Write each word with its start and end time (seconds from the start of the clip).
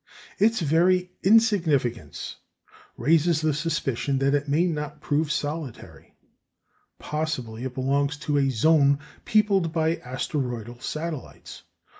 Its 0.39 0.61
very 0.61 1.11
insignificance 1.21 2.37
raises 2.97 3.39
the 3.41 3.53
suspicion 3.53 4.17
that 4.17 4.33
it 4.33 4.49
may 4.49 4.65
not 4.65 4.99
prove 4.99 5.31
solitary. 5.31 6.15
Possibly 6.97 7.65
it 7.65 7.75
belongs 7.75 8.17
to 8.17 8.39
a 8.39 8.49
zone 8.49 8.97
peopled 9.25 9.71
by 9.71 9.97
asteroidal 9.97 10.79
satellites. 10.79 11.61